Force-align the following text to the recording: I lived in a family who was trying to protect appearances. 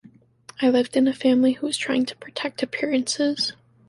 I 0.59 0.67
lived 0.67 0.97
in 0.97 1.07
a 1.07 1.13
family 1.13 1.51
who 1.53 1.67
was 1.67 1.77
trying 1.77 2.07
to 2.07 2.15
protect 2.15 2.63
appearances. 2.63 3.53